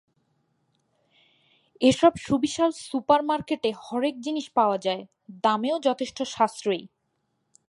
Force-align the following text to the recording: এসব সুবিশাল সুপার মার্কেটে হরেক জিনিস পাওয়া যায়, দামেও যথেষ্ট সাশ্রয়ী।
এসব 1.81 2.13
সুবিশাল 2.17 2.71
সুপার 2.81 3.21
মার্কেটে 3.23 3.69
হরেক 3.83 4.15
জিনিস 4.19 4.45
পাওয়া 4.49 4.77
যায়, 4.77 5.03
দামেও 5.43 5.77
যথেষ্ট 5.79 6.17
সাশ্রয়ী। 6.27 6.83